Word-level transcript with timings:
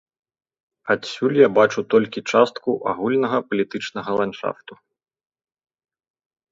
Адсюль 0.93 1.37
я 1.41 1.49
бачу 1.57 1.79
толькі 1.95 2.25
частку 2.39 2.69
агульнага 2.95 3.37
палітычнага 3.51 4.11
ландшафту. 4.23 4.83